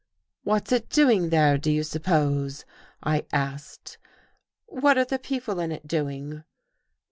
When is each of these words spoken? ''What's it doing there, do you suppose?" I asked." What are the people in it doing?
''What's 0.43 0.71
it 0.71 0.89
doing 0.89 1.29
there, 1.29 1.59
do 1.59 1.71
you 1.71 1.83
suppose?" 1.83 2.65
I 3.03 3.27
asked." 3.31 3.99
What 4.65 4.97
are 4.97 5.05
the 5.05 5.19
people 5.19 5.59
in 5.59 5.71
it 5.71 5.87
doing? 5.87 6.43